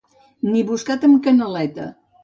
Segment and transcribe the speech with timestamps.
[0.53, 1.91] Ni buscat amb canaleta.